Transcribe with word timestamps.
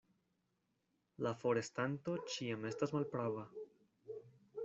La 1.25 1.33
forestanto 1.43 2.15
ĉiam 2.35 2.65
estas 2.71 2.95
malprava. 2.97 3.47